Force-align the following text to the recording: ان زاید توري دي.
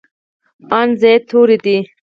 ان 0.79 0.87
زاید 1.01 1.23
توري 1.29 1.57
دي. 1.65 1.77